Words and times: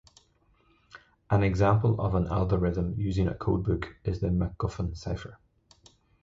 An 1.29 1.43
example 1.43 2.01
of 2.01 2.15
an 2.15 2.25
algorithm 2.25 2.99
using 2.99 3.27
a 3.27 3.35
codebook 3.35 3.97
is 4.03 4.19
the 4.19 4.29
MacGuffin 4.29 4.97
cipher. 4.97 5.37